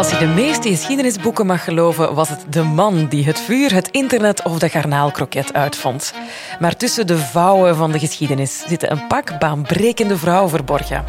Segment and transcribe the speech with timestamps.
[0.00, 3.88] Als je de meeste geschiedenisboeken mag geloven, was het de man die het vuur, het
[3.88, 6.12] internet of de garnaalkroket uitvond.
[6.60, 11.04] Maar tussen de vouwen van de geschiedenis zitten een pak baanbrekende vrouwen verborgen.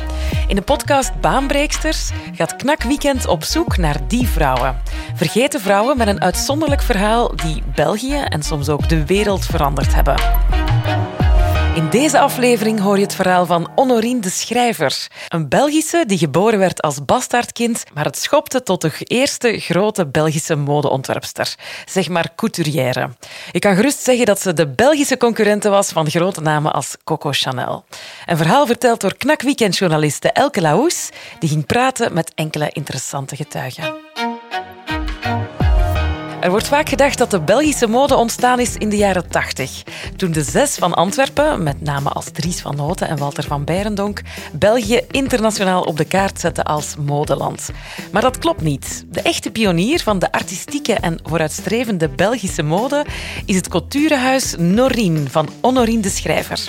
[0.47, 4.81] In de podcast Baanbreeksters gaat Knak Weekend op zoek naar die vrouwen.
[5.15, 10.15] Vergeten vrouwen met een uitzonderlijk verhaal die België en soms ook de wereld veranderd hebben.
[11.73, 15.07] In deze aflevering hoor je het verhaal van Honorine de Schrijver.
[15.29, 20.55] Een Belgische die geboren werd als bastaardkind, maar het schopte tot de eerste grote Belgische
[20.55, 21.55] modeontwerpster.
[21.85, 23.09] Zeg maar couturière.
[23.51, 27.29] Je kan gerust zeggen dat ze de Belgische concurrente was van grote namen als Coco
[27.31, 27.85] Chanel.
[28.25, 34.10] Een verhaal verteld door Knak Weekendjournaliste Elke Laous, die ging praten met enkele interessante getuigen.
[36.41, 39.83] Er wordt vaak gedacht dat de Belgische mode ontstaan is in de jaren 80.
[40.15, 44.21] Toen de zes van Antwerpen, met namen als Dries van Noten en Walter van Beirendonk,
[44.51, 47.69] België internationaal op de kaart zetten als modeland.
[48.11, 49.05] Maar dat klopt niet.
[49.07, 53.05] De echte pionier van de artistieke en vooruitstrevende Belgische mode
[53.45, 56.59] is het culturenhuis Norien van Honorine de Schrijver.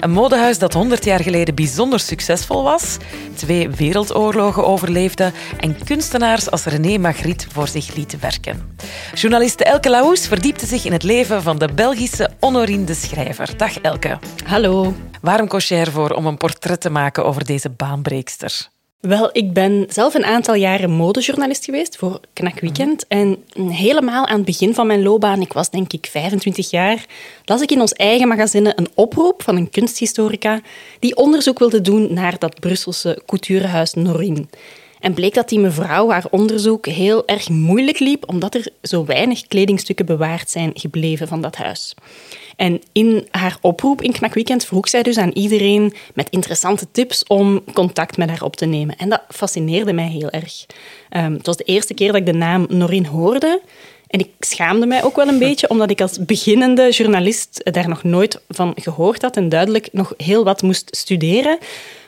[0.00, 2.96] Een modehuis dat 100 jaar geleden bijzonder succesvol was,
[3.34, 8.74] twee wereldoorlogen overleefde en kunstenaars als René Magritte voor zich liet werken.
[9.16, 13.56] Journaliste Elke Laous verdiepte zich in het leven van de Belgische Honorine de Schrijver.
[13.56, 14.18] Dag Elke.
[14.44, 14.94] Hallo.
[15.22, 18.68] Waarom koos je ervoor om een portret te maken over deze baanbreekster?
[19.00, 23.06] Wel, ik ben zelf een aantal jaren modejournalist geweest voor Knak Weekend.
[23.06, 27.04] En helemaal aan het begin van mijn loopbaan, ik was denk ik 25 jaar,
[27.44, 30.60] las ik in ons eigen magazine een oproep van een kunsthistorica
[30.98, 34.48] die onderzoek wilde doen naar dat Brusselse couturehuis Norin.
[35.06, 39.46] En bleek dat die mevrouw haar onderzoek heel erg moeilijk liep, omdat er zo weinig
[39.46, 41.94] kledingstukken bewaard zijn gebleven van dat huis.
[42.56, 47.24] En in haar oproep in Knak Weekend vroeg zij dus aan iedereen met interessante tips
[47.26, 48.96] om contact met haar op te nemen.
[48.96, 50.66] En dat fascineerde mij heel erg.
[51.10, 53.60] Um, het was de eerste keer dat ik de naam Norin hoorde.
[54.06, 58.02] En ik schaamde mij ook wel een beetje, omdat ik als beginnende journalist daar nog
[58.02, 61.58] nooit van gehoord had en duidelijk nog heel wat moest studeren.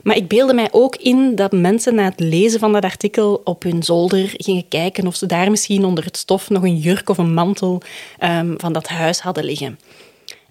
[0.08, 3.62] Maar ik beelde mij ook in dat mensen na het lezen van dat artikel op
[3.62, 7.18] hun zolder gingen kijken of ze daar misschien onder het stof nog een jurk of
[7.18, 7.82] een mantel
[8.24, 9.78] um, van dat huis hadden liggen.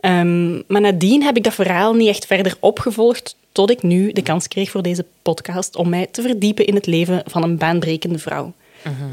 [0.02, 4.22] Um, maar nadien heb ik dat verhaal niet echt verder opgevolgd, tot ik nu de
[4.22, 8.20] kans kreeg voor deze podcast om mij te verdiepen in het leven van een baanbrekende
[8.20, 8.54] vrouw.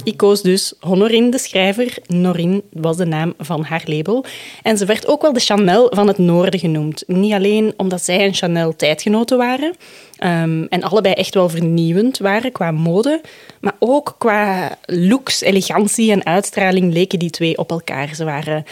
[0.05, 1.97] Ik koos dus Honorine de Schrijver.
[2.07, 4.25] Norin was de naam van haar label.
[4.63, 7.05] En ze werd ook wel de Chanel van het Noorden genoemd.
[7.07, 9.75] Niet alleen omdat zij en Chanel tijdgenoten waren
[10.19, 13.21] um, en allebei echt wel vernieuwend waren qua mode,
[13.61, 18.15] maar ook qua looks, elegantie en uitstraling leken die twee op elkaar.
[18.15, 18.65] Ze, waren,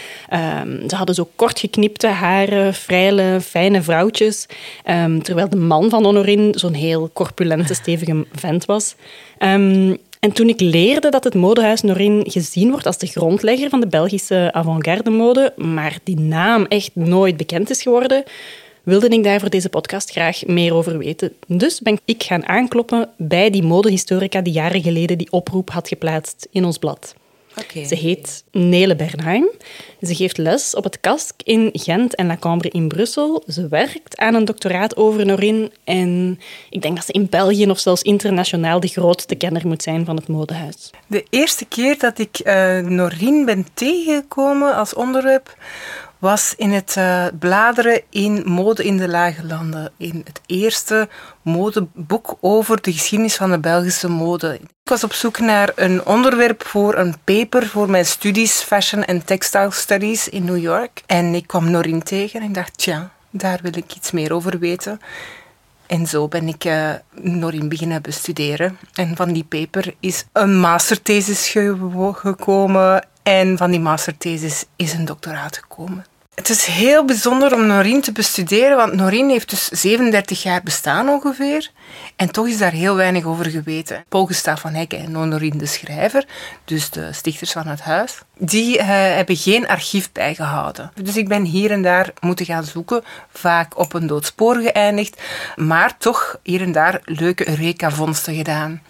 [0.62, 4.46] um, ze hadden zo kort geknipte haren, vrije, fijne vrouwtjes,
[4.86, 8.94] um, terwijl de man van Honorine zo'n heel corpulente, stevige vent was.
[10.22, 13.86] En toen ik leerde dat het modehuis Norin gezien wordt als de grondlegger van de
[13.86, 18.22] Belgische avant-garde mode, maar die naam echt nooit bekend is geworden,
[18.82, 21.32] wilde ik daar voor deze podcast graag meer over weten.
[21.46, 26.48] Dus ben ik gaan aankloppen bij die modehistorica die jaren geleden die oproep had geplaatst
[26.50, 27.14] in ons blad.
[27.86, 29.48] Ze heet Nele Bernheim.
[30.02, 33.42] Ze geeft les op het KASK in Gent en La Cambre in Brussel.
[33.46, 35.72] Ze werkt aan een doctoraat over Norin.
[35.84, 40.04] En ik denk dat ze in België of zelfs internationaal de grootste kenner moet zijn
[40.04, 40.90] van het modehuis.
[41.06, 45.56] De eerste keer dat ik uh, Norin ben tegengekomen als onderwerp
[46.22, 49.92] was in het uh, bladeren in Mode in de Lage Landen.
[49.96, 51.08] In het eerste
[51.42, 54.54] modeboek over de geschiedenis van de Belgische mode.
[54.54, 59.26] Ik was op zoek naar een onderwerp voor een paper voor mijn studies Fashion and
[59.26, 61.02] Textile Studies in New York.
[61.06, 65.00] En ik kwam Norin tegen en dacht, tja, daar wil ik iets meer over weten.
[65.86, 66.90] En zo ben ik uh,
[67.20, 68.78] Norin beginnen bestuderen.
[68.94, 71.54] En van die paper is een masterthesis
[72.12, 73.06] gekomen.
[73.22, 76.10] En van die masterthesis is een doctoraat gekomen.
[76.34, 81.08] Het is heel bijzonder om Norien te bestuderen, want Norien heeft dus 37 jaar bestaan
[81.08, 81.70] ongeveer.
[82.16, 84.04] En toch is daar heel weinig over geweten.
[84.08, 86.26] Paul Gustave van Hekken en Norien de Schrijver,
[86.64, 90.92] dus de stichters van het huis, die uh, hebben geen archief bijgehouden.
[91.02, 95.22] Dus ik ben hier en daar moeten gaan zoeken, vaak op een doodspoor geëindigd,
[95.56, 98.82] maar toch hier en daar leuke Eureka-vondsten gedaan.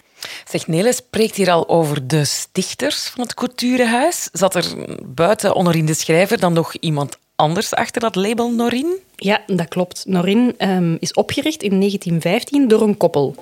[0.49, 4.29] Zeg, Nele spreekt hier al over de stichters van het Couturehuis.
[4.31, 4.65] Zat er
[5.05, 8.97] buiten Honorine de Schrijver dan nog iemand anders achter dat label Norin?
[9.15, 10.03] Ja, dat klopt.
[10.07, 13.35] Norin um, is opgericht in 1915 door een koppel.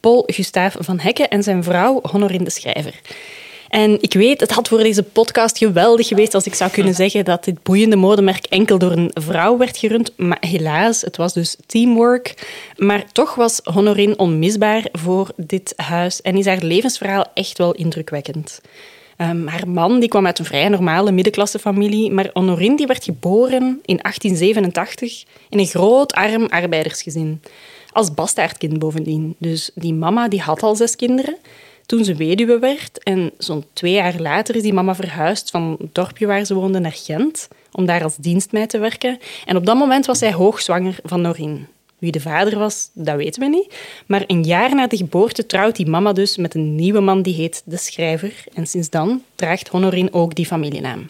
[0.00, 3.00] Paul Gustave van Hekke en zijn vrouw Honorine de Schrijver.
[3.68, 7.24] En ik weet, het had voor deze podcast geweldig geweest als ik zou kunnen zeggen
[7.24, 10.12] dat dit boeiende modemerk enkel door een vrouw werd gerund.
[10.16, 12.34] Maar helaas, het was dus teamwork.
[12.76, 18.60] Maar toch was Honorine onmisbaar voor dit huis en is haar levensverhaal echt wel indrukwekkend.
[19.18, 23.80] Um, haar man die kwam uit een vrij normale middenklassefamilie, maar Honorine die werd geboren
[23.84, 27.42] in 1887 in een groot arm arbeidersgezin.
[27.92, 29.34] Als bastaardkind bovendien.
[29.38, 31.36] Dus die mama die had al zes kinderen
[31.86, 33.02] toen ze weduwe werd.
[33.02, 36.78] En zo'n twee jaar later is die mama verhuisd van het dorpje waar ze woonde
[36.78, 39.18] naar Gent, om daar als dienstmeid te werken.
[39.44, 41.58] En op dat moment was zij hoogzwanger van Norine.
[41.98, 43.74] Wie de vader was, dat weten we niet.
[44.06, 47.34] Maar een jaar na de geboorte trouwt die mama dus met een nieuwe man die
[47.34, 48.44] heet De Schrijver.
[48.54, 51.08] En sinds dan draagt Honorine ook die familienaam.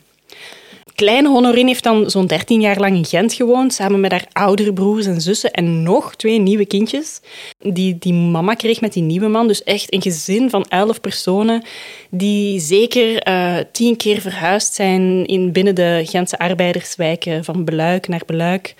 [0.97, 4.73] Kleine Honorine heeft dan zo'n 13 jaar lang in Gent gewoond, samen met haar oudere
[4.73, 7.21] broers en zussen en nog twee nieuwe kindjes.
[7.59, 9.49] Die die mama kreeg met die nieuwe man.
[9.49, 11.62] Dus echt een gezin van 11 personen
[12.11, 18.23] die zeker uh, tien keer verhuisd zijn in, binnen de Gentse arbeiderswijken van Beluik naar
[18.27, 18.75] Beluik.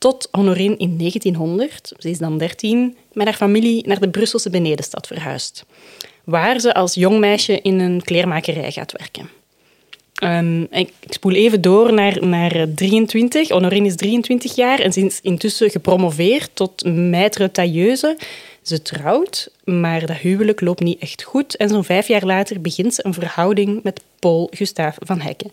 [0.00, 5.06] Tot Honorine in 1900, ze is dan 13, met haar familie naar de Brusselse benedenstad
[5.06, 5.64] verhuisd.
[6.24, 9.30] Waar ze als jong meisje in een kleermakerij gaat werken.
[10.22, 13.48] Um, ik, spoel even door naar, naar 23.
[13.48, 18.16] Honorine is 23 jaar en ze is intussen gepromoveerd tot maître tailleuse.
[18.62, 21.56] Ze trouwt, maar dat huwelijk loopt niet echt goed.
[21.56, 25.50] En zo'n vijf jaar later begint ze een verhouding met Paul Gustave van Hekken,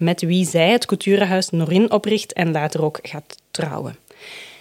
[0.00, 3.96] met wie zij het couturehuis Norin opricht en later ook gaat trouwen.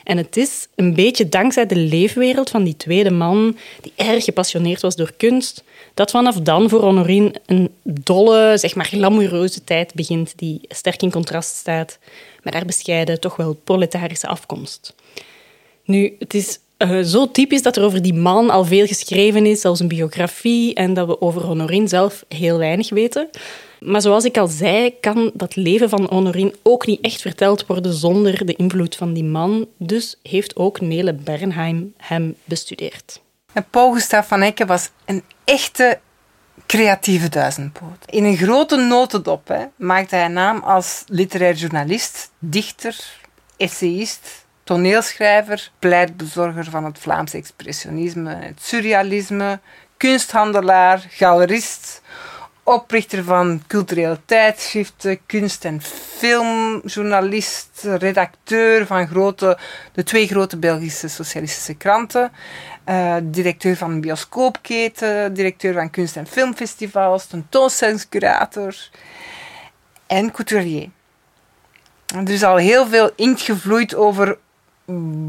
[0.04, 4.82] En het is een beetje dankzij de leefwereld van die tweede man, die erg gepassioneerd
[4.82, 5.64] was door kunst,
[5.94, 11.12] dat vanaf dan voor Honorine een dolle, zeg maar glamoureuze tijd begint, die sterk in
[11.12, 12.00] contrast staat
[12.44, 14.96] met haar bescheiden, toch wel proletarische afkomst.
[15.84, 19.62] Nu, het is uh, zo typisch dat er over die man al veel geschreven is,
[19.62, 23.30] zelfs een biografie, en dat we over Honorine zelf heel weinig weten.
[23.80, 27.94] Maar zoals ik al zei, kan dat leven van Honorine ook niet echt verteld worden
[27.94, 29.68] zonder de invloed van die man.
[29.78, 33.22] Dus heeft ook Nele Bernheim hem bestudeerd.
[33.54, 36.00] En Paul Gustave van Eyck was een echte
[36.66, 38.06] creatieve duizendpoot.
[38.06, 42.96] In een grote notendop hè, maakte hij naam als literair journalist, dichter,
[43.58, 49.60] essayist, toneelschrijver, pleitbezorger van het Vlaams expressionisme, het surrealisme,
[49.98, 52.02] kunsthandelaar, galerist,
[52.64, 55.82] oprichter van culturele tijdschriften, kunst- en
[56.18, 59.58] filmjournalist, redacteur van grote,
[59.94, 62.32] de twee grote Belgische socialistische kranten,
[62.86, 68.76] uh, directeur van bioscoopketen, directeur van kunst- en filmfestivals, tentoonstellingscurator
[70.08, 70.90] en couturier.
[72.06, 74.38] Er is al heel veel inkt gevloeid over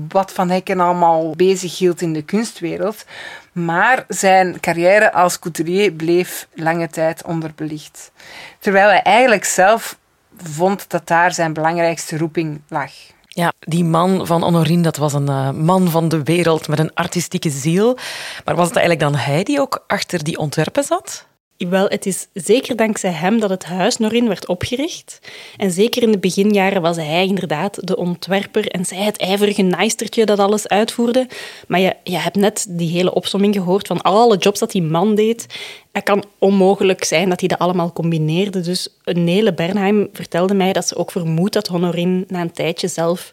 [0.09, 3.05] wat Van Hekken allemaal bezig hield in de kunstwereld.
[3.53, 8.13] Maar zijn carrière als couturier bleef lange tijd onderbelicht.
[8.59, 9.99] Terwijl hij eigenlijk zelf
[10.37, 12.91] vond dat daar zijn belangrijkste roeping lag.
[13.27, 16.95] Ja, die man van Honorine, dat was een uh, man van de wereld met een
[16.95, 17.99] artistieke ziel.
[18.45, 21.27] Maar was het eigenlijk dan hij die ook achter die ontwerpen zat?
[21.69, 25.21] Wel, het is zeker dankzij hem dat het huis Norin werd opgericht.
[25.57, 30.27] En zeker in de beginjaren was hij inderdaad de ontwerper en zij het ijverige naaistertje
[30.27, 31.29] dat alles uitvoerde.
[31.69, 35.15] Maar je, je hebt net die hele opsomming gehoord van alle jobs dat die man
[35.15, 35.47] deed.
[35.93, 38.61] Het kan onmogelijk zijn dat hij dat allemaal combineerde.
[38.61, 43.33] Dus Nele Bernheim vertelde mij dat ze ook vermoedt dat Honorin na een tijdje zelf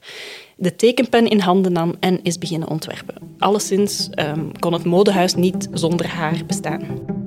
[0.56, 3.16] de tekenpen in handen nam en is beginnen ontwerpen.
[3.40, 7.26] Alleszins um, kon het modehuis niet zonder haar bestaan.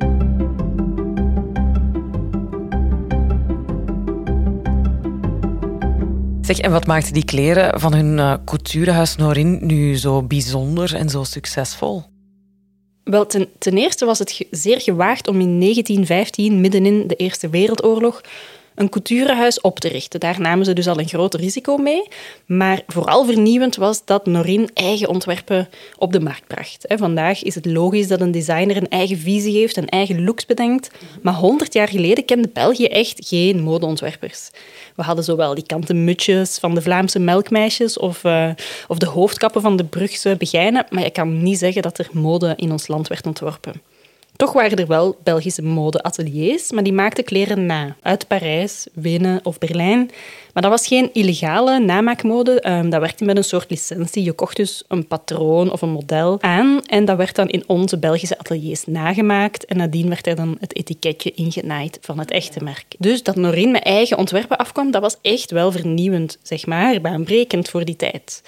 [6.58, 11.24] En wat maakte die kleren van hun uh, couturehuis Norin nu zo bijzonder en zo
[11.24, 12.02] succesvol?
[13.04, 18.20] Wel, ten, ten eerste was het zeer gewaagd om in 1915, middenin de Eerste Wereldoorlog,
[18.80, 20.20] een couturehuis op te richten.
[20.20, 22.02] Daar namen ze dus al een groot risico mee.
[22.46, 26.84] Maar vooral vernieuwend was dat Norin eigen ontwerpen op de markt bracht.
[26.88, 30.90] Vandaag is het logisch dat een designer een eigen visie heeft, een eigen looks bedenkt.
[31.22, 34.50] Maar honderd jaar geleden kende België echt geen modeontwerpers.
[34.96, 38.50] We hadden zowel die kanten mutjes van de Vlaamse melkmeisjes of, uh,
[38.88, 42.52] of de hoofdkappen van de Brugse begijnen, maar je kan niet zeggen dat er mode
[42.56, 43.89] in ons land werd ontworpen.
[44.40, 47.96] Toch waren er wel Belgische modeateliers, maar die maakten kleren na.
[48.02, 50.10] Uit Parijs, Wenen of Berlijn.
[50.52, 52.68] Maar dat was geen illegale namaakmode.
[52.68, 54.22] Um, dat werkte met een soort licentie.
[54.22, 57.98] Je kocht dus een patroon of een model aan en dat werd dan in onze
[57.98, 59.64] Belgische ateliers nagemaakt.
[59.64, 62.86] En nadien werd er dan het etiketje ingenaaid van het echte merk.
[62.98, 67.68] Dus dat Noreen met eigen ontwerpen afkwam, dat was echt wel vernieuwend, zeg maar, baanbrekend
[67.68, 68.42] voor die tijd.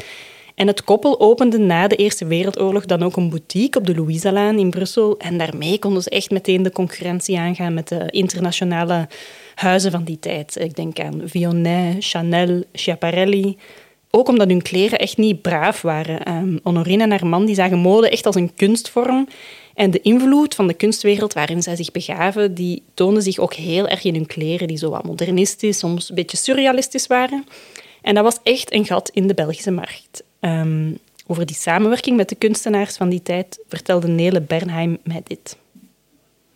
[0.55, 4.59] En het koppel opende na de Eerste Wereldoorlog dan ook een boutique op de Louisalaan
[4.59, 5.17] in Brussel.
[5.19, 9.09] En daarmee konden ze echt meteen de concurrentie aangaan met de internationale
[9.55, 10.57] huizen van die tijd.
[10.61, 13.57] Ik denk aan Vionnet, Chanel, Schiaparelli.
[14.11, 16.37] Ook omdat hun kleren echt niet braaf waren.
[16.37, 19.29] Um, Honorine en haar man die zagen mode echt als een kunstvorm.
[19.75, 23.89] En de invloed van de kunstwereld waarin zij zich begaven, die toonde zich ook heel
[23.89, 27.45] erg in hun kleren, die zo wat modernistisch, soms een beetje surrealistisch waren.
[28.03, 30.23] En dat was echt een gat in de Belgische markt.
[30.45, 35.57] Um, over die samenwerking met de kunstenaars van die tijd vertelde Nele Bernheim mij dit.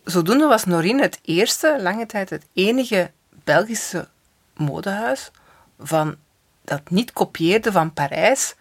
[0.03, 3.11] Zodoende was Norin het eerste, lange tijd het enige
[3.43, 4.07] Belgische
[4.53, 5.31] modehuis
[5.79, 6.15] van,
[6.63, 8.55] dat niet kopieerde van Parijs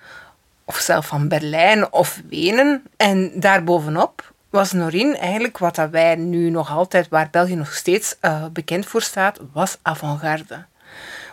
[0.65, 2.83] of zelf van Berlijn of Wenen.
[2.97, 8.17] En daarbovenop was Norin eigenlijk wat dat wij nu nog altijd, waar België nog steeds
[8.23, 10.65] uh, bekend voor staat, was avant-garde.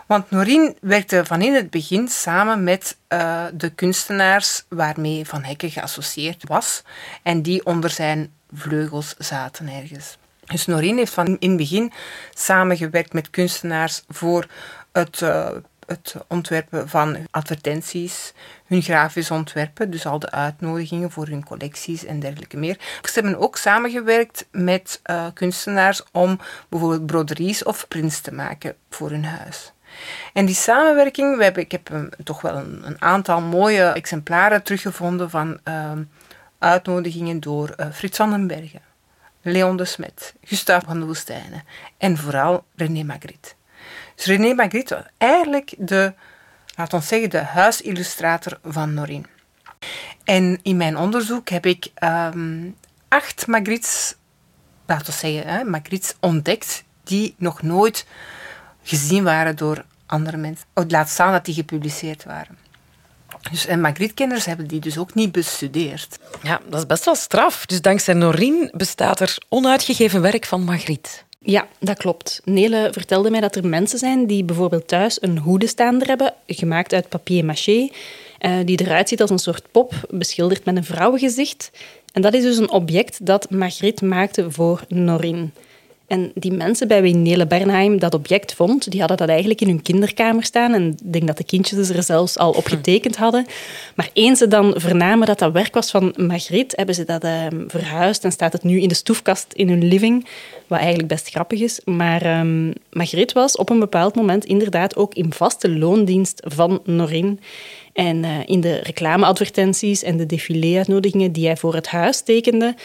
[0.08, 5.72] Want Norien werkte van in het begin samen met uh, de kunstenaars waarmee Van Hekken
[5.72, 6.84] geassocieerd was
[7.24, 10.18] en die onder zijn vleugels zaten ergens.
[10.46, 11.92] Dus Norien heeft van in het begin
[12.34, 14.48] samengewerkt met kunstenaars voor
[14.92, 15.50] het, uh,
[15.86, 18.34] het ontwerpen van advertenties,
[18.66, 22.78] hun grafisch ontwerpen, dus al de uitnodigingen voor hun collecties en dergelijke meer.
[23.02, 29.10] Ze hebben ook samengewerkt met uh, kunstenaars om bijvoorbeeld broderies of prints te maken voor
[29.10, 29.74] hun huis.
[30.34, 31.90] En die samenwerking, ik heb
[32.24, 35.92] toch wel een, een, aantal mooie exemplaren teruggevonden van uh,
[36.60, 38.82] uitnodigingen door uh, Frits Vandenbergen,
[39.42, 41.64] Leon de Smet, Gustave van de Woestijnen
[41.98, 43.54] en vooral René Magritte.
[44.16, 46.14] Dus René Magritte was eigenlijk de,
[46.76, 49.26] laten we zeggen, de huisillustrator van Norin.
[50.24, 52.76] En in mijn onderzoek heb ik um,
[53.08, 54.16] acht Magrittes,
[54.86, 55.64] laten we zeggen, hè,
[56.20, 58.06] ontdekt die nog nooit
[58.84, 60.66] gezien waren door andere mensen.
[60.74, 62.58] Of laat staan dat die gepubliceerd waren.
[63.52, 66.20] Dus, en Magritte-kenners hebben die dus ook niet bestudeerd.
[66.44, 67.66] Ja, dat is best wel straf.
[67.66, 71.10] Dus dankzij Norien bestaat er onuitgegeven werk van Magritte.
[71.40, 72.42] Ja, dat klopt.
[72.44, 77.10] Nele vertelde mij dat er mensen zijn die bijvoorbeeld thuis een hoedestaander hebben, gemaakt uit
[77.10, 77.90] papier-maché,
[78.40, 81.72] eh, die eruit ziet als een soort pop, beschilderd met een vrouwengezicht.
[82.14, 85.54] En dat is dus een object dat Magritte maakte voor Norin.
[86.08, 89.68] En die mensen bij wie Nele Bernheim dat object vond, die hadden dat eigenlijk in
[89.68, 90.74] hun kinderkamer staan.
[90.74, 93.46] En ik denk dat de kindjes er zelfs al op getekend hadden.
[93.96, 97.66] Maar eens ze dan vernamen dat dat werk was van Margriet, hebben ze dat um,
[97.68, 100.28] verhuisd en staat het nu in de stoefkast in hun living.
[100.68, 101.82] Wat eigenlijk best grappig is.
[101.86, 107.40] Maar um, Margriet was op een bepaald moment inderdaad ook in vaste loondienst van Norin.
[107.94, 112.76] En uh, in de reclameadvertenties en de défilé-uitnodigingen die hij voor het huis tekende,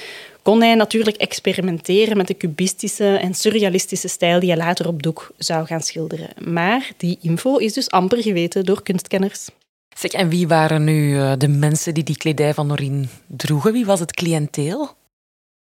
[0.42, 5.30] kon hij natuurlijk experimenteren met de cubistische en surrealistische stijl die hij later op doek
[5.38, 6.28] zou gaan schilderen.
[6.44, 9.48] Maar die info is dus amper geweten door kunstkenners.
[9.96, 13.72] Zeg, en wie waren nu eh, de mensen die die kledij van Norien droegen?
[13.72, 14.96] Wie was het cliënteel?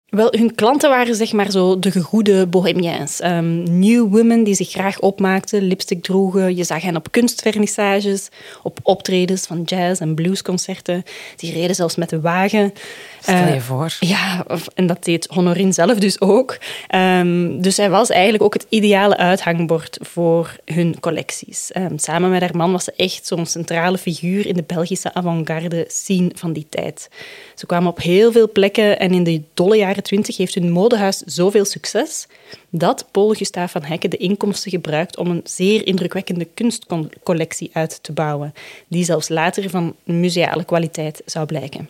[0.09, 3.23] Wel, hun klanten waren zeg maar zo de gegoede bohemiens.
[3.25, 6.57] Um, new women die zich graag opmaakten, lipstick droegen.
[6.57, 8.29] Je zag hen op kunstvernissages,
[8.63, 11.03] op optredens van jazz- en bluesconcerten.
[11.37, 12.73] Die reden zelfs met de wagen.
[13.21, 13.97] Stel je uh, voor.
[14.01, 16.59] Ja, en dat deed Honorin zelf dus ook.
[16.95, 21.71] Um, dus hij was eigenlijk ook het ideale uithangbord voor hun collecties.
[21.77, 25.85] Um, samen met haar man was ze echt zo'n centrale figuur in de Belgische avant-garde
[25.89, 27.09] scene van die tijd.
[27.55, 30.71] Ze kwamen op heel veel plekken en in de dolle jaren jaren twintig heeft hun
[30.71, 32.27] modehuis zoveel succes
[32.71, 38.13] dat Paul Gustave van Hekken de inkomsten gebruikt om een zeer indrukwekkende kunstcollectie uit te
[38.13, 38.55] bouwen,
[38.89, 41.89] die zelfs later van museale kwaliteit zou blijken.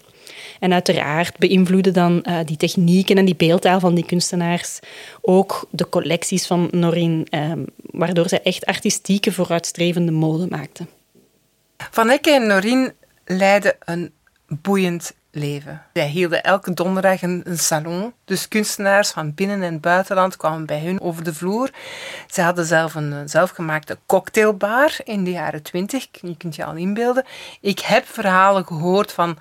[0.60, 4.78] En uiteraard beïnvloeden dan uh, die technieken en die beeldtaal van die kunstenaars
[5.20, 10.88] ook de collecties van Norin, uh, waardoor zij echt artistieke, vooruitstrevende mode maakten.
[11.90, 12.92] Van Hekken en Norin
[13.24, 14.12] leidden een
[14.46, 15.82] boeiend leven.
[15.92, 18.12] Zij hielden elke donderdag een, salon.
[18.24, 21.70] Dus kunstenaars van binnen- en buitenland kwamen bij hun over de vloer.
[22.26, 26.06] Ze hadden zelf een zelfgemaakte cocktailbar in de jaren twintig.
[26.20, 27.24] Je kunt je al inbeelden.
[27.60, 29.38] Ik heb verhalen gehoord van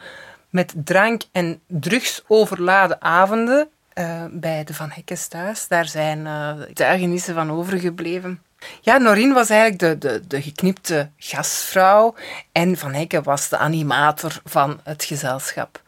[0.50, 5.68] met drank en drugs overladen avonden uh, bij de Van Hekkens thuis.
[5.68, 8.42] Daar zijn uh, tuigenissen van overgebleven.
[8.82, 12.16] Ja, Norien was eigenlijk de, de, de geknipte gastvrouw
[12.52, 15.82] en Van Hekken was de animator van het gezelschap.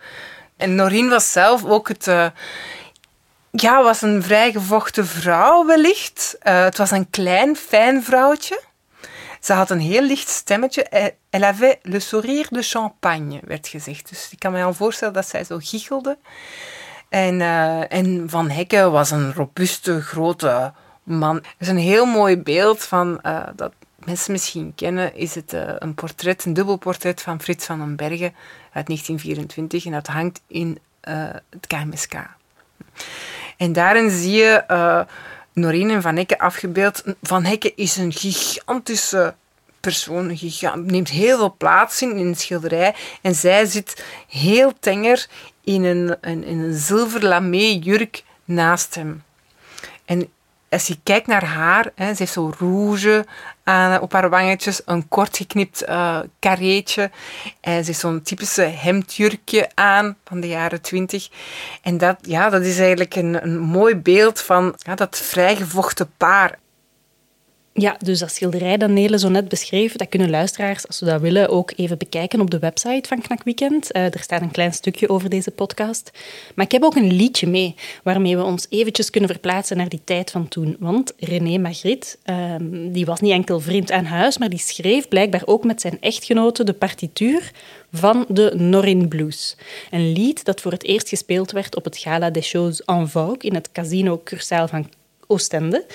[0.58, 2.08] En Norien was zelf ook het...
[2.08, 2.28] Uh,
[3.52, 6.38] ja, was een vrij gevochten vrouw wellicht.
[6.44, 8.62] Uh, het was een klein, fijn vrouwtje.
[9.42, 11.14] Ze had een heel licht stemmetje.
[11.30, 14.10] Elle avait le sourire de champagne, werd gezegd.
[14.10, 16.18] Dus ik kan me al voorstellen dat zij zo giechelde.
[17.10, 17.42] En,
[17.90, 20.74] en Van Hekken was een robuuste, grote
[21.10, 21.36] man.
[21.36, 23.74] Er is een heel mooi beeld van uh, dat
[24.06, 28.34] mensen misschien kennen, is het uh, een portret, een dubbelportret van Frits van den Bergen
[28.72, 29.86] uit 1924.
[29.86, 32.14] En dat hangt in uh, het KMSK.
[33.58, 34.64] En daarin zie je
[35.54, 37.04] Noreen en Van Hekken afgebeeld.
[37.22, 39.34] Van Hekken is een gigantische
[39.80, 42.96] persoon, gigant, neemt heel veel plaats in, in het schilderij.
[43.22, 45.28] En zij zit heel tenger
[45.64, 49.24] in een, een, een zilver lamé jurk naast hem.
[50.06, 50.30] En
[50.70, 53.26] als je kijkt naar haar, hè, ze heeft zo'n rouge
[53.64, 56.20] aan, op haar wangetjes, een kort geknipt uh.
[57.62, 61.30] En ze heeft zo'n typische hemdjurkje aan van de jaren twintig.
[61.82, 66.58] En dat, ja, dat is eigenlijk een, een mooi beeld van ja, dat vrijgevochten paar.
[67.74, 71.22] Ja, dus dat schilderij dat Nele zo net beschreef, dat kunnen luisteraars, als ze dat
[71.22, 73.96] willen, ook even bekijken op de website van Knak Weekend.
[73.96, 76.12] Uh, er staat een klein stukje over deze podcast.
[76.56, 80.02] Maar ik heb ook een liedje mee, waarmee we ons eventjes kunnen verplaatsen naar die
[80.04, 80.76] tijd van toen.
[80.80, 82.56] Want René Magritte, uh,
[82.94, 86.64] die was niet enkel vreemd aan huis, maar die schreef blijkbaar ook met zijn echtgenote
[86.64, 87.52] de partituur
[87.92, 89.58] van de Norin Blues.
[89.92, 93.38] Een lied dat voor het eerst gespeeld werd op het Gala des Shows en Vogue
[93.40, 94.90] in het Casino Cursaal van
[95.32, 95.86] Oostende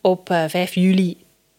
[0.00, 1.16] op 5 eh, juli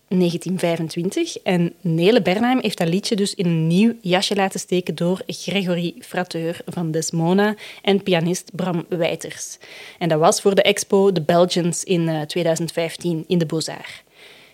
[0.07, 1.37] 1925.
[1.37, 5.93] En Nele Bernheim heeft dat liedje dus in een nieuw jasje laten steken door Gregory
[5.99, 9.57] Frateur van Desmona en pianist Bram Wijters.
[9.99, 14.03] En dat was voor de expo The Belgians in 2015 eh, in de Beaux-Arts.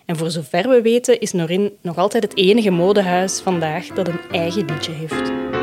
[0.05, 4.19] En voor zover we weten is Norin nog altijd het enige modehuis vandaag dat een
[4.31, 5.56] eigen liedje heeft.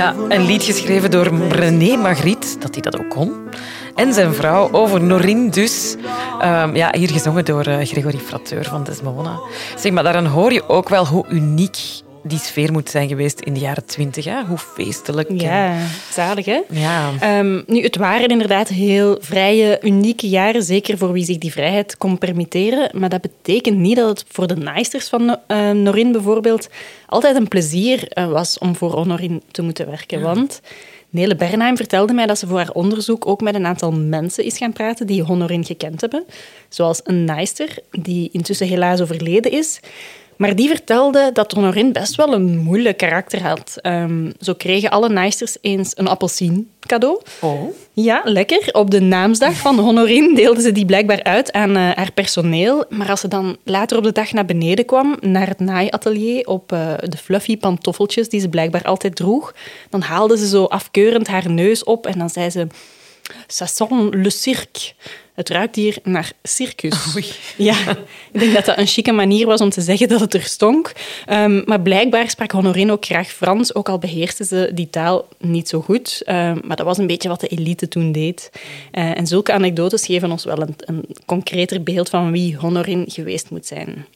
[0.00, 3.32] Ja, een lied geschreven door René Magritte, dat hij dat ook kon
[3.94, 5.96] en zijn vrouw over Norin dus.
[6.44, 9.40] Um, ja, hier gezongen door uh, Gregory Frateur van Desmona.
[9.76, 11.78] Zeg maar, daaraan hoor je ook wel hoe uniek
[12.22, 14.24] die sfeer moet zijn geweest in de jaren twintig.
[14.46, 15.30] Hoe feestelijk.
[15.40, 15.76] Ja,
[16.12, 16.60] zalig hè?
[16.70, 17.38] Ja.
[17.38, 21.96] Um, nu, het waren inderdaad heel vrije, unieke jaren, zeker voor wie zich die vrijheid
[21.96, 22.90] kon permitteren.
[22.98, 26.68] Maar dat betekent niet dat het voor de naaisters van uh, Norin bijvoorbeeld
[27.06, 30.20] altijd een plezier uh, was om voor Honorin te moeten werken.
[30.20, 30.60] Want
[31.10, 34.58] Nele Bernheim vertelde mij dat ze voor haar onderzoek ook met een aantal mensen is
[34.58, 36.24] gaan praten die Honorin gekend hebben.
[36.68, 39.80] Zoals een naaister, die intussen helaas overleden is.
[40.40, 43.78] Maar die vertelde dat Honorin best wel een moeilijk karakter had.
[43.82, 47.20] Um, zo kregen alle naaisters eens een appelsien cadeau.
[47.40, 47.62] Oh.
[47.92, 48.68] Ja, lekker.
[48.72, 52.84] Op de naamsdag van Honorin deelde ze die blijkbaar uit aan uh, haar personeel.
[52.88, 56.72] Maar als ze dan later op de dag naar beneden kwam, naar het naaiatelier, op
[56.72, 59.54] uh, de fluffy pantoffeltjes die ze blijkbaar altijd droeg,
[59.90, 62.66] dan haalde ze zo afkeurend haar neus op en dan zei ze...
[63.46, 64.94] Ça sent le cirque.
[65.34, 67.14] Het ruikt hier naar circus.
[67.14, 67.26] Oei.
[67.56, 67.74] Ja,
[68.32, 70.92] ik denk dat dat een chique manier was om te zeggen dat het er stonk.
[71.30, 75.68] Um, maar blijkbaar sprak Honorine ook graag Frans, ook al beheerste ze die taal niet
[75.68, 76.22] zo goed.
[76.26, 78.50] Um, maar dat was een beetje wat de elite toen deed.
[78.92, 83.50] Uh, en zulke anekdotes geven ons wel een, een concreter beeld van wie Honorine geweest
[83.50, 84.06] moet zijn.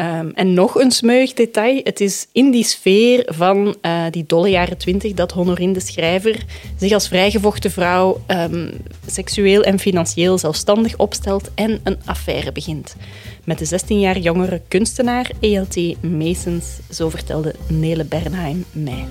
[0.00, 1.80] Um, en nog een smeug detail.
[1.84, 6.44] Het is in die sfeer van uh, die dolle jaren twintig dat Honorine de schrijver
[6.76, 8.70] zich als vrijgevochten vrouw um,
[9.06, 12.96] seksueel en financieel zelfstandig opstelt en een affaire begint.
[13.44, 16.02] Met de 16 jaar jongere kunstenaar E.L.T.
[16.02, 19.06] Meesens, zo vertelde Nele Bernheim mij.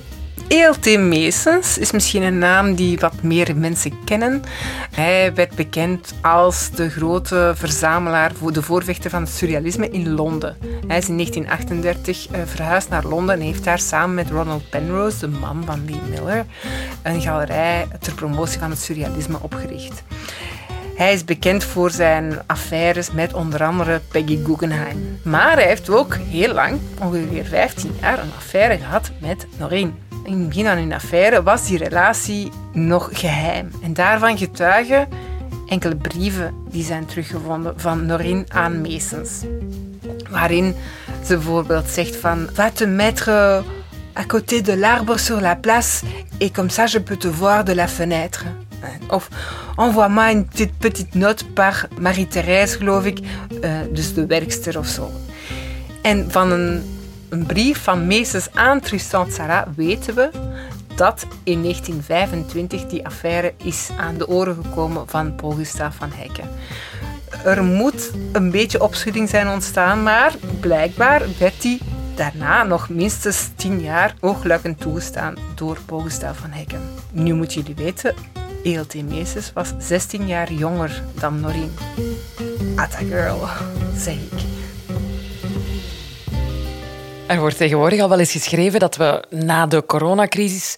[0.47, 0.97] E.L.T.
[0.99, 4.41] Meesens is misschien een naam die wat meer mensen kennen.
[4.91, 10.57] Hij werd bekend als de grote verzamelaar voor de voorvechter van het surrealisme in Londen.
[10.87, 15.19] Hij is in 1938 uh, verhuisd naar Londen en heeft daar samen met Ronald Penrose,
[15.19, 16.45] de man van Lee Miller,
[17.03, 20.03] een galerij ter promotie van het surrealisme opgericht.
[20.95, 25.19] Hij is bekend voor zijn affaires met onder andere Peggy Guggenheim.
[25.23, 30.39] Maar hij heeft ook heel lang, ongeveer 15 jaar, een affaire gehad met Noreen in
[30.39, 33.71] het begin van hun affaire was die relatie nog geheim.
[33.81, 35.07] En daarvan getuigen
[35.67, 39.31] enkele brieven die zijn teruggevonden van Norine aan Meesens.
[40.29, 40.75] Waarin
[41.25, 42.49] ze bijvoorbeeld zegt van...
[42.53, 43.63] Va te mettre
[44.13, 46.03] à côté de l'arbre sur la place
[46.37, 48.45] et comme ça je peux te voir de la fenêtre.
[49.07, 49.29] Of
[49.75, 53.19] envoie-moi une petite, petite note par Marie-Thérèse, geloof ik.
[53.63, 55.11] Uh, dus de werkster of zo.
[56.01, 56.96] En van een,
[57.29, 60.29] een brief van Meesters aan Tristan Tzara weten we
[60.95, 65.57] dat in 1925 die affaire is aan de oren gekomen van Paul
[65.89, 66.49] van Hekken.
[67.43, 71.81] Er moet een beetje opschudding zijn ontstaan, maar blijkbaar werd die
[72.15, 76.81] daarna nog minstens tien jaar oogluikend toegestaan door Paul van Hekken.
[77.11, 78.15] Nu moeten jullie weten,
[78.63, 81.71] ELT Meesters was 16 jaar jonger dan Noreen.
[82.75, 83.47] Atta girl,
[83.95, 84.56] zeg ik.
[87.27, 90.75] Er wordt tegenwoordig al wel eens geschreven dat we na de coronacrisis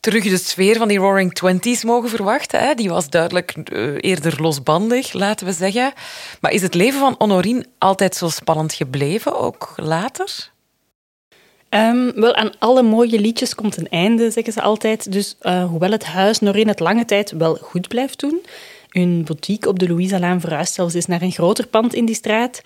[0.00, 2.60] terug de sfeer van die Roaring Twenties mogen verwachten.
[2.60, 2.74] Hè?
[2.74, 5.92] Die was duidelijk uh, eerder losbandig, laten we zeggen.
[6.40, 10.50] Maar is het leven van Honorine altijd zo spannend gebleven, ook later?
[11.70, 15.12] Um, wel, aan alle mooie liedjes komt een einde, zeggen ze altijd.
[15.12, 18.40] Dus uh, hoewel het huis Norine het lange tijd wel goed blijft doen,
[18.88, 22.62] hun boutique op de Louise-Laan verhuist zelfs naar een groter pand in die straat,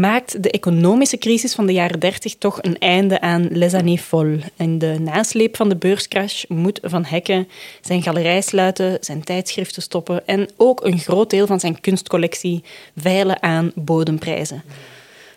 [0.00, 4.44] maakt de economische crisis van de jaren 30 toch een einde aan Les Années Folles.
[4.56, 7.48] In de nasleep van de beurscrash moet Van Hekken
[7.80, 12.62] zijn galerij sluiten, zijn tijdschriften stoppen en ook een groot deel van zijn kunstcollectie
[12.96, 14.62] veilen aan bodemprijzen.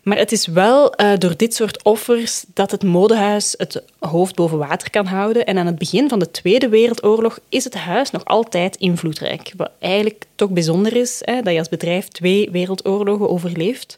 [0.03, 4.57] Maar het is wel uh, door dit soort offers dat het modehuis het hoofd boven
[4.57, 5.45] water kan houden.
[5.45, 9.53] En aan het begin van de Tweede Wereldoorlog is het huis nog altijd invloedrijk.
[9.57, 13.97] Wat eigenlijk toch bijzonder is, hè, dat je als bedrijf twee wereldoorlogen overleeft.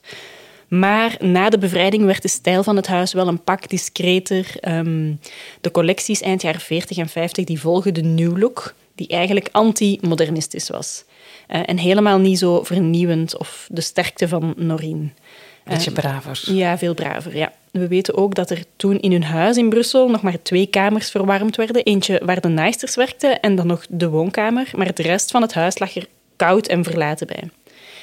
[0.67, 4.55] Maar na de bevrijding werd de stijl van het huis wel een pak discreter.
[4.67, 5.19] Um,
[5.61, 10.69] de collecties eind jaren 40 en 50 die volgen de New Look, die eigenlijk anti-modernistisch
[10.69, 11.03] was.
[11.49, 15.09] Uh, en helemaal niet zo vernieuwend of de sterkte van Norine.
[15.63, 16.41] Beetje braver.
[16.53, 17.53] Ja, veel braver, ja.
[17.71, 21.11] We weten ook dat er toen in hun huis in Brussel nog maar twee kamers
[21.11, 21.83] verwarmd werden.
[21.83, 24.69] Eentje waar de naaisters werkten en dan nog de woonkamer.
[24.75, 27.49] Maar de rest van het huis lag er koud en verlaten bij.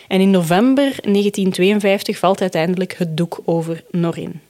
[0.08, 4.40] En in november 1952 valt uiteindelijk het doek over Norin.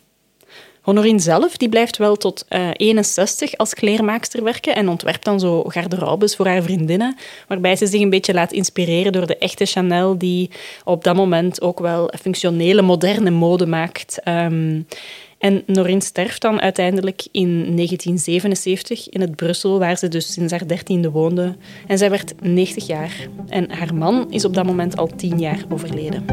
[0.84, 5.62] Honorine zelf die blijft wel tot uh, 61 als kleermaakster werken en ontwerpt dan zo
[5.62, 7.16] garderobes voor haar vriendinnen,
[7.48, 10.50] waarbij ze zich een beetje laat inspireren door de echte Chanel, die
[10.84, 14.20] op dat moment ook wel functionele, moderne mode maakt.
[14.28, 14.86] Um,
[15.44, 20.66] en Noreen sterft dan uiteindelijk in 1977 in het Brussel, waar ze dus sinds haar
[20.66, 21.56] dertiende woonde.
[21.86, 23.28] En zij werd 90 jaar.
[23.48, 26.24] En haar man is op dat moment al 10 jaar overleden.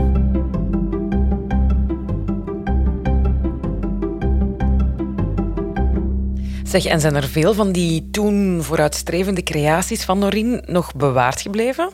[6.63, 11.89] Zeg, en zijn er veel van die toen vooruitstrevende creaties van Noreen nog bewaard gebleven?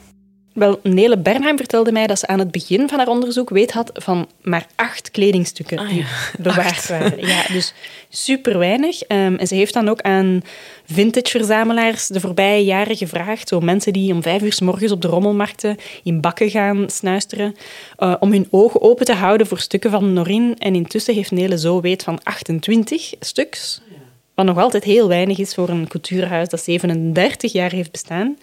[0.57, 3.89] Wel, Nele Bernheim vertelde mij dat ze aan het begin van haar onderzoek weet had
[3.93, 6.05] van maar acht kledingstukken ah, die
[6.39, 7.27] bewaard waren.
[7.27, 7.73] Ja, dus
[8.09, 9.01] super weinig.
[9.01, 10.41] Um, en ze heeft dan ook aan
[10.85, 15.07] vintage-verzamelaars de voorbije jaren gevraagd, zo mensen die om vijf uur s morgens op de
[15.07, 17.55] rommelmarkten in bakken gaan snuisteren,
[17.99, 20.55] uh, om hun ogen open te houden voor stukken van Norin.
[20.57, 23.81] En intussen heeft Nele zo weet van 28 stuks,
[24.35, 28.37] wat nog altijd heel weinig is voor een cultuurhuis dat 37 jaar heeft bestaan.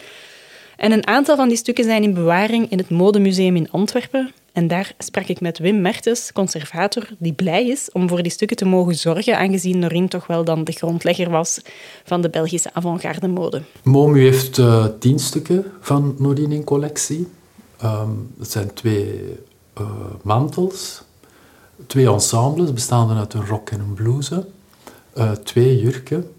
[0.77, 4.33] En een aantal van die stukken zijn in bewaring in het Modemuseum in Antwerpen.
[4.53, 8.57] En daar sprak ik met Wim Mertens, conservator, die blij is om voor die stukken
[8.57, 11.61] te mogen zorgen, aangezien Norien toch wel dan de grondlegger was
[12.05, 13.63] van de Belgische avant-garde mode.
[13.83, 17.27] MOMU heeft uh, tien stukken van Norien in collectie.
[17.85, 19.21] Um, dat zijn twee
[19.81, 19.87] uh,
[20.23, 21.03] mantels,
[21.87, 24.47] twee ensembles bestaande uit een rok en een blouse,
[25.15, 26.34] uh, twee jurken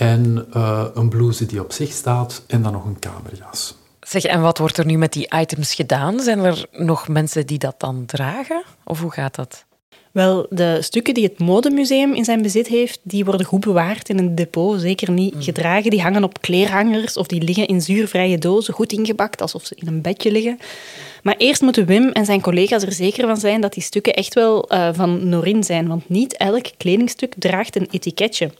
[0.00, 3.74] en uh, een blouse die op zich staat en dan nog een kamerjas.
[4.00, 6.20] Zeg, en wat wordt er nu met die items gedaan?
[6.20, 8.62] Zijn er nog mensen die dat dan dragen?
[8.84, 9.64] Of hoe gaat dat?
[10.12, 14.18] Wel, de stukken die het modemuseum in zijn bezit heeft, die worden goed bewaard in
[14.18, 14.80] een depot.
[14.80, 15.42] Zeker niet mm.
[15.42, 15.90] gedragen.
[15.90, 19.86] Die hangen op kleerhangers of die liggen in zuurvrije dozen, goed ingepakt, alsof ze in
[19.86, 20.58] een bedje liggen.
[21.22, 24.34] Maar eerst moeten Wim en zijn collega's er zeker van zijn dat die stukken echt
[24.34, 25.88] wel uh, van Norin zijn.
[25.88, 28.50] Want niet elk kledingstuk draagt een etiketje.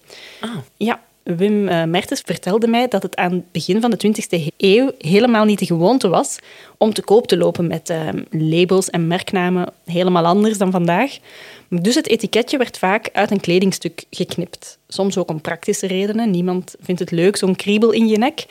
[0.41, 0.51] Ah.
[0.77, 4.91] Ja, Wim uh, Mertens vertelde mij dat het aan het begin van de 20e eeuw
[4.99, 6.39] helemaal niet de gewoonte was
[6.79, 11.19] om te koop te lopen met uh, labels en merknamen, helemaal anders dan vandaag.
[11.73, 14.79] Dus het etiketje werd vaak uit een kledingstuk geknipt.
[14.89, 16.31] Soms ook om praktische redenen.
[16.31, 18.47] Niemand vindt het leuk, zo'n kriebel in je nek.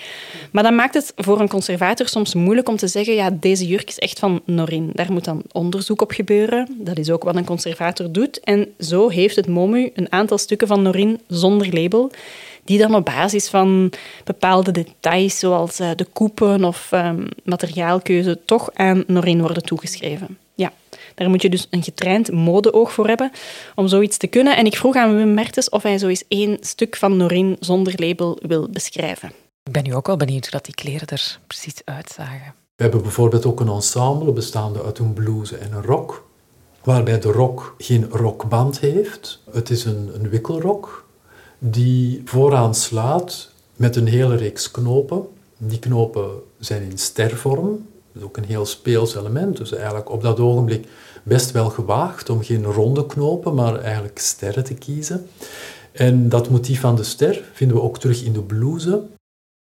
[0.51, 3.89] Maar dat maakt het voor een conservator soms moeilijk om te zeggen ja, deze jurk
[3.89, 4.89] is echt van Norin.
[4.93, 6.67] Daar moet dan onderzoek op gebeuren.
[6.77, 8.39] Dat is ook wat een conservator doet.
[8.39, 12.12] En zo heeft het MOMU een aantal stukken van Norin zonder label
[12.63, 13.91] die dan op basis van
[14.23, 20.38] bepaalde details, zoals uh, de koepen of um, materiaalkeuze, toch aan Norin worden toegeschreven.
[21.19, 23.32] Daar moet je dus een getraind modeoog voor hebben
[23.75, 24.58] om zoiets te kunnen.
[24.58, 27.93] En ik vroeg aan Wim Mertens of hij zo eens één stuk van Norin zonder
[27.95, 29.32] label wil beschrijven.
[29.63, 32.53] Ik ben nu ook wel benieuwd hoe dat die kleren er precies uitzagen.
[32.75, 36.27] We hebben bijvoorbeeld ook een ensemble bestaande uit een blouse en een rok,
[36.84, 39.41] waarbij de rok geen rokband heeft.
[39.51, 41.05] Het is een, een wikkelrok
[41.58, 45.27] die vooraan slaat met een hele reeks knopen.
[45.58, 46.29] Die knopen
[46.60, 49.58] zijn in stervorm, dat is ook een heel speels element.
[49.58, 50.88] Dus eigenlijk op dat ogenblik
[51.23, 55.27] best wel gewaagd om geen ronde knopen, maar eigenlijk sterren te kiezen.
[55.91, 59.01] En dat motief van de ster vinden we ook terug in de blouse.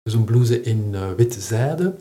[0.03, 1.93] Dus een blouse in uh, witte zijde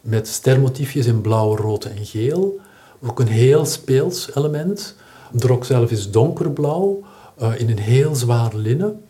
[0.00, 2.60] met stermotiefjes in blauw, rood en geel.
[3.06, 4.94] Ook een heel speels element.
[5.32, 7.02] De rok zelf is donkerblauw
[7.42, 9.04] uh, in een heel zwaar linnen.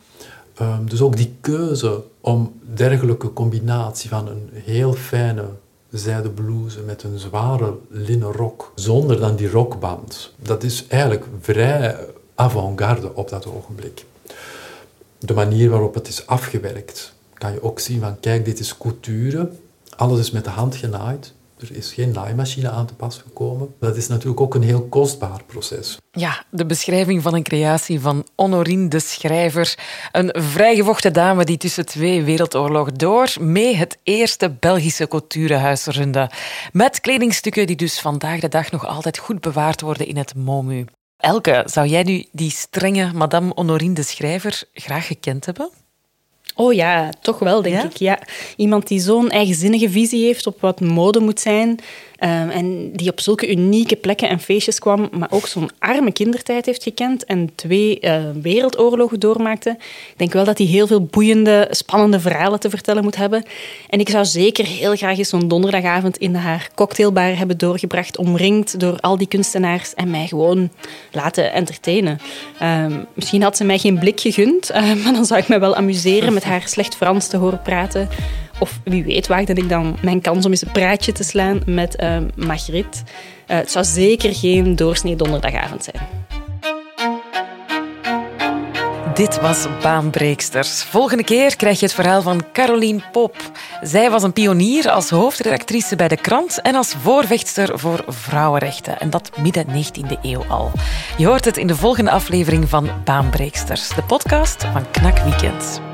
[0.61, 5.45] Um, dus ook die keuze om dergelijke combinatie van een heel fijne
[5.91, 11.97] zijden blouse met een zware linnen rok, zonder dan die rokband, dat is eigenlijk vrij
[12.35, 14.05] avant-garde op dat ogenblik.
[15.19, 19.51] De manier waarop het is afgewerkt, kan je ook zien van kijk, dit is couture,
[19.97, 21.33] alles is met de hand genaaid.
[21.61, 23.75] Er is geen naaimachine aan te pas gekomen.
[23.79, 25.99] Dat is natuurlijk ook een heel kostbaar proces.
[26.11, 29.79] Ja, de beschrijving van een creatie van Honorine de Schrijver.
[30.13, 36.31] Een vrijgevochten dame die tussen twee wereldoorlogen door mee het eerste Belgische couturehuis runde.
[36.73, 40.85] Met kledingstukken die dus vandaag de dag nog altijd goed bewaard worden in het MOMU.
[41.17, 45.71] Elke, zou jij nu die strenge Madame Honorine de Schrijver graag gekend hebben?
[46.55, 47.97] Oh ja, toch wel, denk ik.
[47.97, 48.19] Ja.
[48.57, 51.81] Iemand die zo'n eigenzinnige visie heeft op wat mode moet zijn.
[52.21, 56.67] Ehm, en die op zulke unieke plekken en feestjes kwam, maar ook zo'n arme kindertijd
[56.67, 59.71] heeft gekend en twee uh, wereldoorlogen doormaakte.
[60.11, 63.45] Ik denk wel dat hij heel veel boeiende, spannende verhalen te vertellen moet hebben.
[63.89, 68.81] En ik zou zeker heel graag eens zo'n donderdagavond in haar cocktailbar hebben doorgebracht, omringd
[68.81, 70.71] door al die kunstenaars en mij gewoon
[71.13, 72.19] laten entertainen.
[72.59, 75.77] Ehm, misschien had ze mij geen blik gegund, uh, maar dan zou ik me wel
[75.77, 78.09] amuseren haar slecht Frans te horen praten.
[78.59, 82.03] Of wie weet waagde ik dan mijn kans om eens een praatje te slaan met
[82.03, 83.03] uh, Margriet.
[83.47, 86.29] Uh, het zou zeker geen doorsnee donderdagavond zijn.
[89.21, 90.83] Dit was Baanbreeksters.
[90.83, 93.37] Volgende keer krijg je het verhaal van Caroline Pop.
[93.83, 98.99] Zij was een pionier als hoofdredactrice bij de krant en als voorvechtster voor vrouwenrechten.
[98.99, 100.71] En dat midden 19e eeuw al.
[101.17, 105.90] Je hoort het in de volgende aflevering van Baanbreeksters, de podcast van Knak Weekend.